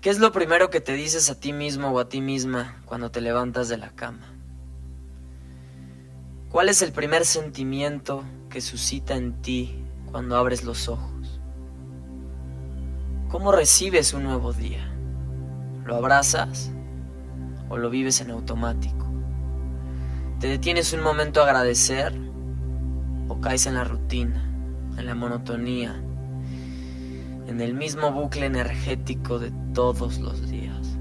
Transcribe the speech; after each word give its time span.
¿Qué 0.00 0.10
es 0.10 0.20
lo 0.20 0.30
primero 0.30 0.70
que 0.70 0.80
te 0.80 0.92
dices 0.92 1.28
a 1.28 1.40
ti 1.40 1.52
mismo 1.52 1.90
o 1.90 1.98
a 1.98 2.08
ti 2.08 2.20
misma 2.20 2.80
cuando 2.84 3.10
te 3.10 3.20
levantas 3.20 3.68
de 3.68 3.78
la 3.78 3.90
cama? 3.90 4.32
¿Cuál 6.50 6.68
es 6.68 6.82
el 6.82 6.92
primer 6.92 7.24
sentimiento 7.24 8.22
que 8.48 8.60
suscita 8.60 9.16
en 9.16 9.42
ti 9.42 9.82
cuando 10.12 10.36
abres 10.36 10.62
los 10.62 10.88
ojos? 10.88 11.40
¿Cómo 13.28 13.50
recibes 13.50 14.14
un 14.14 14.22
nuevo 14.22 14.52
día? 14.52 14.88
¿Lo 15.84 15.96
abrazas 15.96 16.70
o 17.68 17.76
lo 17.76 17.90
vives 17.90 18.20
en 18.20 18.30
automático? 18.30 19.04
¿Te 20.38 20.46
detienes 20.46 20.92
un 20.92 21.02
momento 21.02 21.40
a 21.40 21.46
agradecer 21.46 22.14
o 23.26 23.40
caes 23.40 23.66
en 23.66 23.74
la 23.74 23.82
rutina, 23.82 24.44
en 24.96 25.06
la 25.06 25.16
monotonía, 25.16 26.00
en 27.48 27.62
el 27.62 27.72
mismo 27.72 28.12
bucle 28.12 28.44
energético 28.44 29.38
de 29.38 29.50
todos 29.72 30.18
los 30.18 30.48
días? 30.50 30.98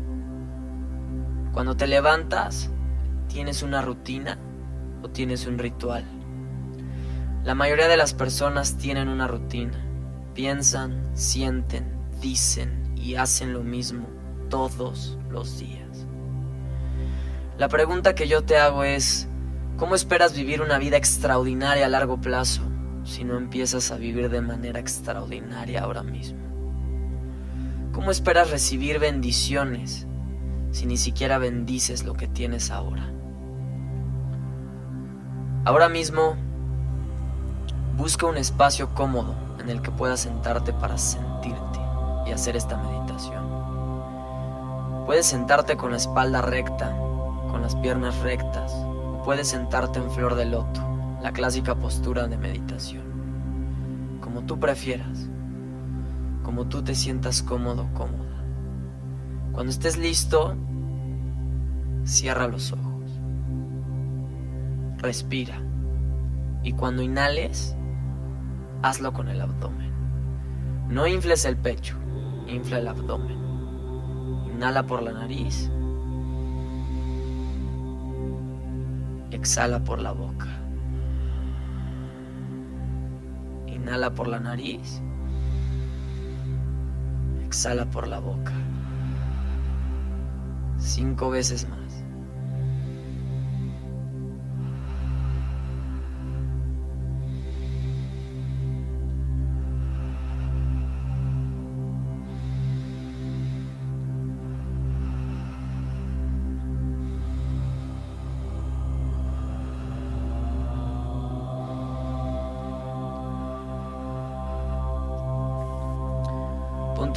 Cuando 1.52 1.76
te 1.76 1.88
levantas, 1.88 2.72
¿tienes 3.28 3.64
una 3.64 3.82
rutina 3.82 4.40
o 5.04 5.10
tienes 5.10 5.46
un 5.46 5.60
ritual? 5.60 6.06
La 7.44 7.54
mayoría 7.54 7.90
de 7.90 7.98
las 7.98 8.14
personas 8.14 8.78
tienen 8.78 9.10
una 9.10 9.28
rutina. 9.28 9.78
Piensan, 10.34 11.12
sienten, 11.16 11.94
dicen 12.22 12.94
y 12.96 13.16
hacen 13.16 13.52
lo 13.52 13.64
mismo 13.64 14.08
todos 14.50 15.18
los 15.30 15.60
días. 15.60 16.08
La 17.58 17.68
pregunta 17.68 18.16
que 18.16 18.28
yo 18.28 18.44
te 18.44 18.58
hago 18.58 18.86
es, 18.86 19.28
¿cómo 19.76 19.96
esperas 19.96 20.34
vivir 20.34 20.62
una 20.62 20.78
vida 20.78 20.96
extraordinaria 20.96 21.88
a 21.88 21.90
largo 21.90 22.22
plazo 22.22 22.62
si 23.08 23.24
no 23.24 23.38
empiezas 23.38 23.92
a 23.92 23.98
vivir 23.98 24.30
de 24.30 24.42
manera 24.42 24.80
extraordinaria 24.80 25.82
ahora 25.82 26.04
mismo? 26.04 26.40
¿Cómo 27.94 28.12
esperas 28.12 28.52
recibir 28.52 29.00
bendiciones 29.00 30.06
si 30.72 30.86
ni 30.86 30.98
siquiera 30.98 31.38
bendices 31.38 32.04
lo 32.04 32.14
que 32.14 32.28
tienes 32.28 32.70
ahora? 32.70 33.10
Ahora 35.64 35.90
mismo, 35.90 36.36
busca 37.96 38.26
un 38.26 38.38
espacio 38.38 38.94
cómodo 38.94 39.36
en 39.60 39.70
el 39.70 39.82
que 39.82 39.92
puedas 39.92 40.20
sentarte 40.20 40.74
para 40.74 40.98
sentirte 40.98 41.80
y 42.28 42.32
hacer 42.32 42.58
esta 42.58 42.78
meditación. 42.78 43.44
Puedes 45.06 45.26
sentarte 45.26 45.78
con 45.78 45.92
la 45.92 45.98
espalda 45.98 46.42
recta, 46.42 46.96
con 47.50 47.62
las 47.62 47.76
piernas 47.78 48.20
rectas, 48.20 48.74
o 48.74 49.22
puedes 49.24 49.48
sentarte 49.48 50.00
en 50.00 50.12
flor 50.12 50.36
de 50.36 50.46
loto, 50.46 50.87
la 51.22 51.32
clásica 51.32 51.76
postura 51.76 52.28
de 52.28 52.38
meditación. 52.38 53.04
Como 54.22 54.44
tú 54.44 54.60
prefieras, 54.60 55.30
como 56.44 56.68
tú 56.68 56.84
te 56.84 56.96
sientas 56.96 57.42
cómodo, 57.42 57.88
cómoda. 57.94 58.44
Cuando 59.52 59.72
estés 59.72 59.98
listo, 59.98 60.56
cierra 62.04 62.48
los 62.48 62.72
ojos. 62.72 63.20
Respira. 64.98 65.56
Y 66.64 66.74
cuando 66.74 67.02
inhales, 67.02 67.76
hazlo 68.82 69.14
con 69.14 69.30
el 69.30 69.42
abdomen. 69.42 69.92
No 70.90 71.08
infles 71.08 71.46
el 71.46 71.58
pecho, 71.58 71.98
infla 72.48 72.80
el 72.80 72.88
abdomen. 72.88 73.38
Inhala 74.54 74.84
por 74.84 75.04
la 75.04 75.12
nariz. 75.12 75.70
Exhala 79.32 79.84
por 79.84 80.00
la 80.00 80.12
boca. 80.14 80.57
Inhala 83.88 84.14
por 84.14 84.28
la 84.28 84.38
nariz. 84.38 85.02
Exhala 87.46 87.86
por 87.90 88.06
la 88.06 88.20
boca. 88.20 88.52
Cinco 90.78 91.30
veces 91.30 91.66
más. 91.70 91.87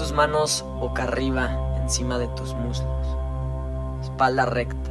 Tus 0.01 0.13
manos 0.13 0.65
boca 0.81 1.03
arriba 1.03 1.77
encima 1.83 2.17
de 2.17 2.27
tus 2.29 2.55
muslos. 2.55 3.07
Espalda 4.01 4.47
recta, 4.47 4.91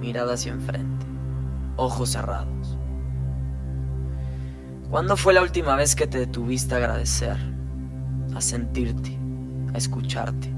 mirada 0.00 0.34
hacia 0.34 0.52
enfrente, 0.52 1.04
ojos 1.74 2.10
cerrados. 2.10 2.78
¿Cuándo 4.92 5.16
fue 5.16 5.34
la 5.34 5.42
última 5.42 5.74
vez 5.74 5.96
que 5.96 6.06
te 6.06 6.18
detuviste 6.18 6.72
a 6.72 6.78
agradecer, 6.78 7.36
a 8.32 8.40
sentirte, 8.40 9.18
a 9.74 9.78
escucharte? 9.78 10.54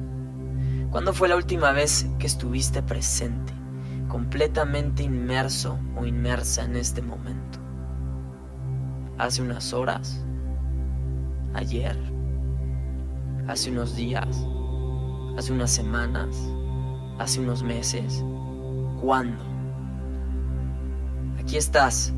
¿Cuándo 0.91 1.15
fue 1.15 1.29
la 1.29 1.37
última 1.37 1.73
vez 1.73 2.07
que 2.19 2.27
estuviste 2.27 2.83
presente, 2.83 3.55
completamente 4.09 5.05
inmerso 5.05 5.79
o 5.97 6.05
inmersa 6.05 6.65
en 6.65 6.77
este 6.77 7.01
momento? 7.01 7.61
¿Hace 9.17 9.41
unas 9.41 9.73
horas? 9.73 10.23
¿Ayer? 11.55 12.14
¿Hace 13.47 13.71
unos 13.71 13.94
días? 13.94 14.47
¿Hace 15.37 15.53
unas 15.53 15.71
semanas? 15.71 16.34
¿Hace 17.19 17.41
unos 17.41 17.62
meses? 17.62 18.25
¿Cuándo? 19.03 19.44
Aquí 21.38 21.59
estás, 21.59 22.15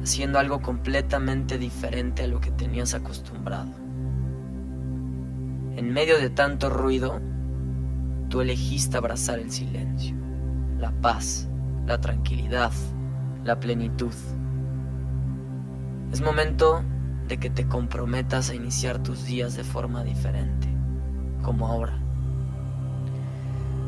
haciendo 0.00 0.38
algo 0.38 0.62
completamente 0.62 1.58
diferente 1.58 2.22
a 2.22 2.28
lo 2.28 2.40
que 2.40 2.52
tenías 2.52 2.94
acostumbrado. 2.94 3.72
En 5.76 5.92
medio 5.92 6.20
de 6.20 6.30
tanto 6.30 6.70
ruido, 6.70 7.20
tú 8.28 8.40
elegiste 8.40 8.96
abrazar 8.96 9.40
el 9.40 9.50
silencio, 9.50 10.14
la 10.78 10.92
paz, 10.92 11.48
la 11.84 12.00
tranquilidad, 12.00 12.70
la 13.42 13.58
plenitud. 13.58 14.14
Es 16.12 16.20
momento 16.20 16.84
de 17.28 17.38
que 17.38 17.50
te 17.50 17.66
comprometas 17.66 18.50
a 18.50 18.54
iniciar 18.54 19.02
tus 19.02 19.24
días 19.24 19.56
de 19.56 19.64
forma 19.64 20.04
diferente, 20.04 20.68
como 21.42 21.66
ahora. 21.66 21.98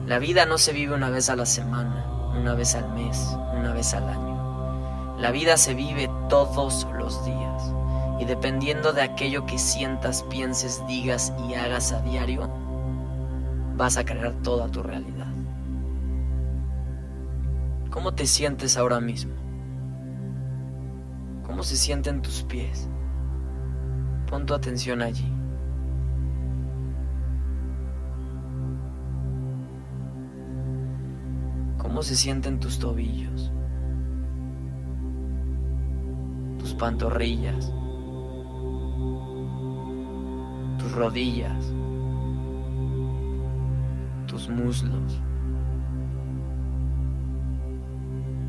La 0.07 0.19
vida 0.19 0.47
no 0.47 0.59
se 0.59 0.73
vive 0.73 0.95
una 0.95 1.11
vez 1.11 1.31
a 1.31 1.37
la 1.37 1.47
semana, 1.47 2.05
una 2.39 2.55
vez 2.55 2.75
al 2.75 2.93
mes, 2.95 3.37
una 3.59 3.73
vez 3.73 3.95
al 3.95 4.09
año. 4.09 5.17
La 5.19 5.31
vida 5.31 5.57
se 5.57 5.75
vive 5.75 6.11
todos 6.29 6.87
los 6.97 7.25
días 7.25 7.73
y 8.21 8.25
dependiendo 8.25 8.93
de 8.93 9.03
aquello 9.03 9.47
que 9.47 9.59
sientas, 9.59 10.23
pienses, 10.25 10.83
digas 10.89 11.33
y 11.49 11.55
hagas 11.55 11.93
a 11.93 12.01
diario, 12.03 12.49
vas 13.77 13.97
a 13.97 14.05
crear 14.05 14.33
toda 14.43 14.69
tu 14.69 14.83
realidad. 14.83 15.27
¿Cómo 17.91 18.15
te 18.15 18.27
sientes 18.27 18.77
ahora 18.77 19.01
mismo? 19.01 19.33
¿Cómo 21.47 21.63
se 21.63 21.77
sienten 21.77 22.23
tus 22.23 22.43
pies? 22.43 22.89
Pon 24.29 24.45
tu 24.45 24.53
atención 24.53 25.01
allí. 25.01 25.27
¿Cómo 31.79 32.03
se 32.03 32.15
sienten 32.15 32.61
tus 32.61 32.79
tobillos? 32.79 33.51
Tus 36.59 36.75
pantorrillas. 36.75 37.73
Tus 40.79 40.93
rodillas. 40.93 41.73
Tus 44.27 44.51
muslos. 44.51 45.23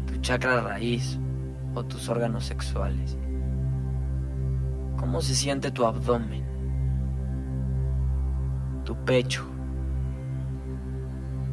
Tu 0.07 0.19
chakra 0.19 0.59
raíz 0.59 1.17
o 1.73 1.85
tus 1.85 2.09
órganos 2.09 2.43
sexuales. 2.43 3.17
¿Cómo 5.09 5.23
se 5.23 5.33
siente 5.33 5.71
tu 5.71 5.83
abdomen? 5.85 6.45
Tu 8.85 8.95
pecho. 9.05 9.43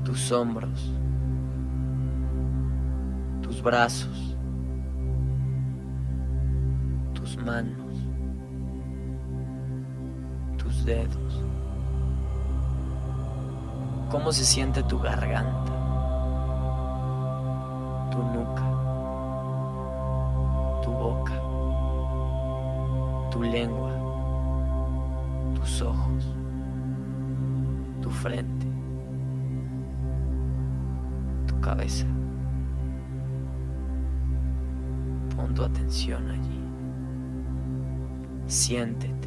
Tus 0.05 0.31
hombros. 0.31 0.93
Tus 3.41 3.63
brazos. 3.63 4.37
Tus 7.15 7.39
manos. 7.39 7.97
Tus 10.59 10.85
dedos. 10.85 11.43
¿Cómo 14.11 14.33
se 14.33 14.45
siente 14.45 14.83
tu 14.83 14.99
garganta? 14.99 15.76
Lengua, 23.57 23.93
tus 25.55 25.81
ojos, 25.81 26.25
tu 28.03 28.11
frente, 28.11 28.67
tu 31.47 31.59
cabeza. 31.61 32.07
Pon 35.35 35.55
tu 35.55 35.63
atención 35.63 36.31
allí. 36.31 36.61
Siéntete. 38.47 39.26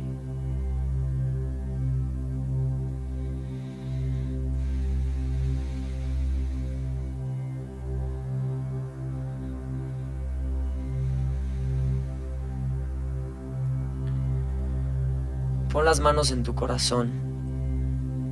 Pon 15.79 15.85
las 15.85 16.01
manos 16.01 16.31
en 16.31 16.43
tu 16.43 16.55
corazón. 16.55 17.09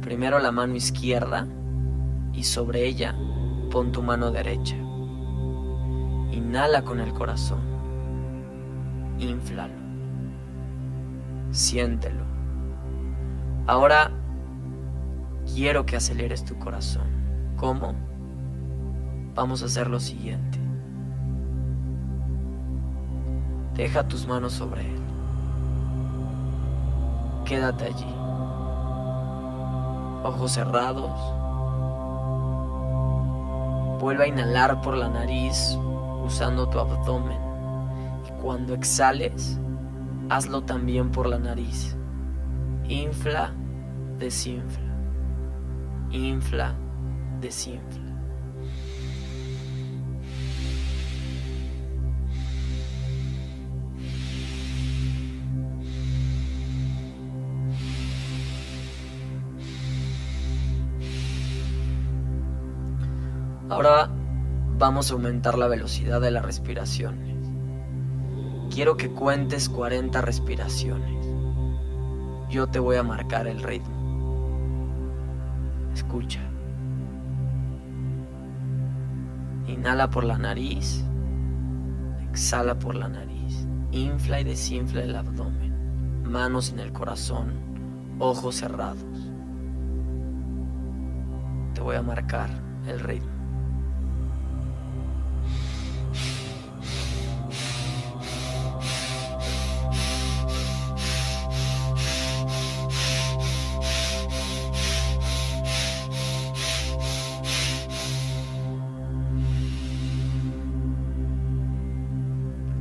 Primero 0.02 0.38
la 0.40 0.52
mano 0.52 0.76
izquierda 0.76 1.48
y 2.34 2.44
sobre 2.44 2.84
ella 2.84 3.16
pon 3.72 3.94
tu 3.94 4.04
mano 4.04 4.32
derecha. 4.32 4.76
Inhala 6.34 6.82
con 6.82 7.00
el 7.00 7.14
corazón. 7.14 7.62
Inflalo. 9.18 9.80
Siéntelo. 11.52 12.26
Ahora 13.66 14.12
quiero 15.56 15.86
que 15.86 15.96
aceleres 15.96 16.44
tu 16.44 16.60
corazón. 16.60 17.08
¿Cómo? 17.56 17.96
Vamos 19.36 19.64
a 19.64 19.68
hacer 19.68 19.90
lo 19.90 20.02
siguiente. 20.02 20.60
Deja 23.74 24.06
tus 24.06 24.28
manos 24.28 24.52
sobre 24.52 24.82
él 24.82 25.07
quédate 27.48 27.86
allí. 27.86 28.14
Ojos 30.24 30.52
cerrados. 30.52 31.12
Vuelve 34.02 34.26
a 34.26 34.28
inhalar 34.28 34.82
por 34.82 34.96
la 34.96 35.10
nariz 35.10 35.78
usando 36.24 36.68
tu 36.68 36.80
abdomen. 36.80 37.40
Y 38.28 38.42
cuando 38.42 38.74
exhales, 38.74 39.58
hazlo 40.30 40.62
también 40.62 41.10
por 41.10 41.28
la 41.28 41.40
nariz. 41.40 41.96
Infla, 42.90 43.54
desinfla. 44.20 44.94
Infla, 46.12 46.76
desinfla. 47.40 48.07
Ahora 63.70 64.10
vamos 64.78 65.12
a 65.12 65.16
aumentar 65.16 65.58
la 65.58 65.68
velocidad 65.68 66.22
de 66.22 66.32
la 66.32 66.42
respiración. 66.42 67.18
Quiero 68.74 68.96
que 68.96 69.10
cuentes 69.10 69.68
40 69.68 70.22
respiraciones. 70.22 71.28
Yo 72.50 72.68
te 72.68 72.80
voy 72.80 72.96
a 72.96 73.04
marcar 73.04 73.46
el 73.46 73.62
ritmo. 73.62 73.94
Escucha. 75.94 76.40
Inhala 79.68 80.10
por 80.10 80.24
la 80.24 80.38
nariz. 80.38 81.04
Exhala 82.30 82.80
por 82.80 82.96
la 82.96 83.10
nariz. 83.10 83.68
Infla 83.92 84.40
y 84.40 84.46
desinfla 84.46 85.02
el 85.02 85.14
abdomen. 85.14 86.24
Manos 86.24 86.72
en 86.72 86.80
el 86.80 86.94
corazón. 86.94 87.52
Ojos 88.20 88.56
cerrados. 88.56 89.04
Te 91.74 91.82
voy 91.82 91.98
a 91.98 92.02
marcar 92.02 92.50
el 92.88 93.02
ritmo. 93.02 93.37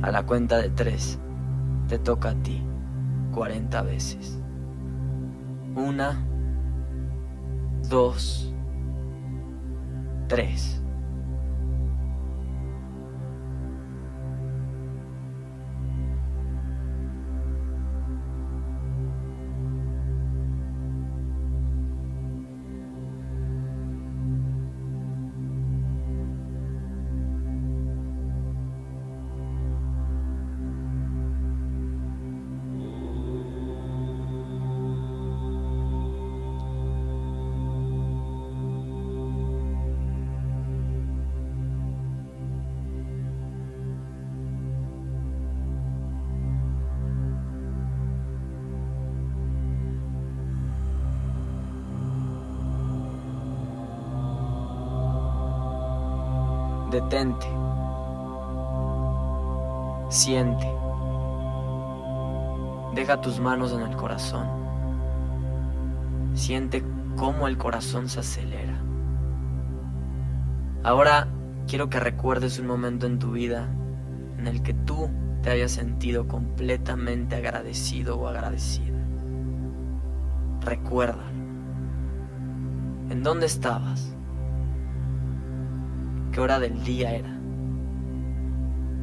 A 0.07 0.11
la 0.11 0.25
cuenta 0.25 0.57
de 0.59 0.69
tres, 0.69 1.19
te 1.89 1.99
toca 1.99 2.29
a 2.29 2.35
ti 2.35 2.63
40 3.33 3.81
veces. 3.81 4.39
Una, 5.75 6.25
dos, 7.89 8.53
tres. 10.29 10.76
Detente. 56.97 57.45
Siente. 60.09 60.65
Deja 62.95 63.21
tus 63.21 63.39
manos 63.39 63.71
en 63.71 63.81
el 63.81 63.95
corazón. 63.95 64.47
Siente 66.33 66.83
cómo 67.15 67.47
el 67.47 67.59
corazón 67.59 68.09
se 68.09 68.21
acelera. 68.21 68.81
Ahora 70.81 71.27
quiero 71.67 71.87
que 71.87 71.99
recuerdes 71.99 72.57
un 72.57 72.65
momento 72.65 73.05
en 73.05 73.19
tu 73.19 73.33
vida 73.33 73.69
en 74.39 74.47
el 74.47 74.63
que 74.63 74.73
tú 74.73 75.07
te 75.43 75.51
hayas 75.51 75.73
sentido 75.73 76.27
completamente 76.27 77.35
agradecido 77.35 78.17
o 78.17 78.27
agradecida. 78.27 78.97
Recuerda. 80.61 81.27
¿En 83.11 83.21
dónde 83.21 83.45
estabas? 83.45 84.16
Qué 86.37 86.41
hora 86.41 86.59
del 86.59 86.83
día 86.83 87.15
era. 87.15 87.35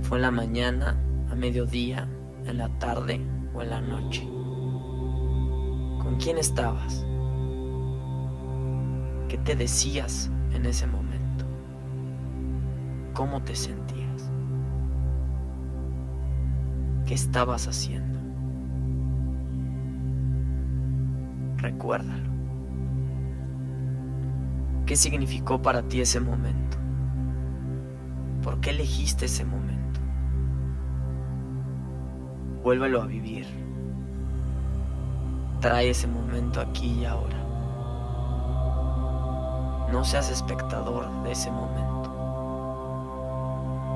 ¿Fue 0.03 0.19
en 0.19 0.23
la 0.23 0.31
mañana, 0.31 0.97
a 1.29 1.35
mediodía, 1.35 2.09
en 2.47 2.59
la 2.59 2.69
tarde 2.79 3.21
o 3.53 3.61
en 3.61 3.71
la 3.71 3.81
noche? 3.81 4.23
¿Con 6.01 6.17
quién 6.23 6.39
estabas? 6.39 7.05
¿Qué 9.27 9.37
te 9.39 9.57
decías 9.57 10.31
en 10.53 10.65
ese 10.65 10.87
momento? 10.87 11.45
¿Cómo 13.15 13.43
te 13.43 13.57
sentías? 13.57 14.31
¿Qué 17.05 17.15
estabas 17.15 17.67
haciendo? 17.67 18.21
Recuérdalo. 21.57 22.31
¿Qué 24.87 24.95
significó 24.95 25.61
para 25.61 25.83
ti 25.83 26.01
ese 26.01 26.21
momento? 26.21 26.84
¿Por 28.45 28.61
qué 28.61 28.71
elegiste 28.71 29.25
ese 29.25 29.43
momento? 29.43 30.01
Vuélvelo 32.63 33.01
a 33.01 33.07
vivir. 33.07 33.47
Trae 35.61 35.89
ese 35.89 36.07
momento 36.07 36.61
aquí 36.61 36.89
y 37.01 37.07
ahora. 37.07 37.39
No 39.91 40.05
seas 40.05 40.31
espectador 40.31 41.11
de 41.23 41.33
ese 41.33 41.51
momento. 41.51 42.11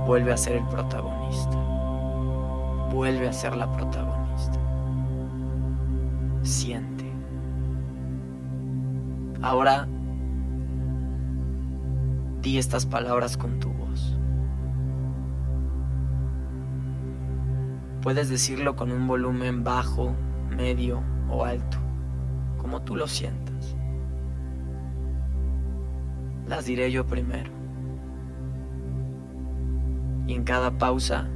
Vuelve 0.06 0.32
a 0.32 0.36
ser 0.38 0.56
el 0.56 0.66
protagonista. 0.68 1.58
Vuelve 2.90 3.28
a 3.28 3.32
ser 3.34 3.54
la 3.54 3.70
protagonista. 3.70 4.58
Siente. 6.42 7.04
Ahora 9.42 9.86
di 12.40 12.56
estas 12.56 12.86
palabras 12.86 13.36
con 13.36 13.60
tu 13.60 13.77
Puedes 18.08 18.30
decirlo 18.30 18.74
con 18.74 18.90
un 18.90 19.06
volumen 19.06 19.64
bajo, 19.64 20.14
medio 20.48 21.02
o 21.28 21.44
alto, 21.44 21.76
como 22.56 22.80
tú 22.80 22.96
lo 22.96 23.06
sientas. 23.06 23.76
las 26.46 26.64
diré 26.64 26.90
yo 26.90 27.04
primero. 27.04 27.50
Y 30.26 30.32
en 30.32 30.42
cada 30.44 30.78
pausa, 30.78 31.28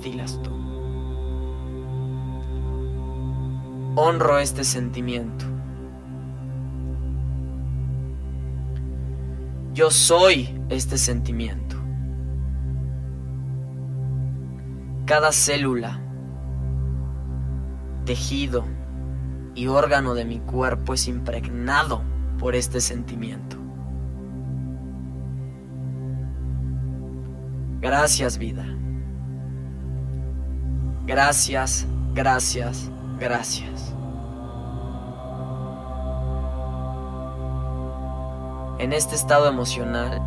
dilas 0.00 0.40
tú. 0.44 0.50
Honro 3.96 4.38
este 4.38 4.62
sentimiento. 4.62 5.44
Yo 9.74 9.90
soy 9.90 10.56
este 10.68 10.96
sentimiento. 10.96 11.77
Cada 15.08 15.32
célula, 15.32 15.98
tejido 18.04 18.66
y 19.54 19.66
órgano 19.66 20.12
de 20.12 20.26
mi 20.26 20.38
cuerpo 20.38 20.92
es 20.92 21.08
impregnado 21.08 22.02
por 22.38 22.54
este 22.54 22.82
sentimiento. 22.82 23.56
Gracias 27.80 28.36
vida. 28.36 28.66
Gracias, 31.06 31.86
gracias, 32.12 32.90
gracias. 33.18 33.94
En 38.78 38.92
este 38.92 39.14
estado 39.14 39.48
emocional, 39.48 40.20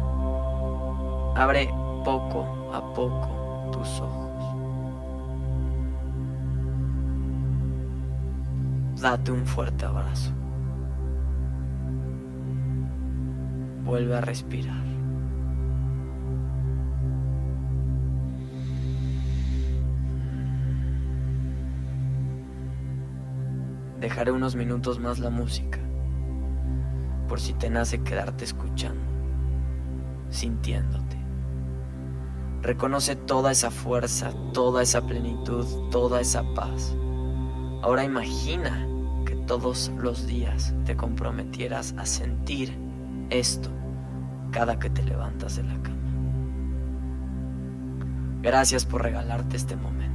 abre 1.36 1.68
poco 2.04 2.72
a 2.74 2.82
poco 2.96 3.70
tus 3.72 3.88
ojos. 4.00 4.21
Date 9.02 9.32
un 9.32 9.48
fuerte 9.48 9.84
abrazo. 9.84 10.32
Vuelve 13.84 14.16
a 14.16 14.22
respirar. 14.22 14.84
Dejaré 24.00 24.32
unos 24.32 24.56
minutos 24.56 25.00
más 25.00 25.18
la 25.18 25.32
música 25.32 25.80
por 27.28 27.40
si 27.40 27.54
te 27.54 27.72
nace 27.72 28.04
quedarte 28.04 28.44
escuchando, 28.44 29.02
sintiéndote. 30.30 31.18
Reconoce 32.62 33.16
toda 33.16 33.52
esa 33.52 33.72
fuerza, 33.72 34.32
toda 34.54 34.84
esa 34.84 35.02
plenitud, 35.02 35.66
toda 35.90 36.22
esa 36.22 36.44
paz. 36.54 36.96
Ahora 37.82 38.04
imagina 38.04 38.91
todos 39.52 39.92
los 39.98 40.28
días 40.28 40.74
te 40.86 40.96
comprometieras 40.96 41.94
a 41.98 42.06
sentir 42.06 42.74
esto 43.30 43.70
cada 44.50 44.80
que 44.80 44.90
te 44.90 45.04
levantas 45.04 45.58
de 45.58 45.64
la 45.64 45.76
cama. 45.84 45.98
Gracias 48.42 48.86
por 48.86 49.04
regalarte 49.04 49.58
este 49.58 49.76
momento. 49.76 50.11